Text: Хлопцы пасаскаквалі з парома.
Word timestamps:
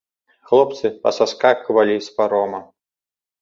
Хлопцы 0.51 0.91
пасаскаквалі 1.03 1.99
з 2.07 2.17
парома. 2.17 2.63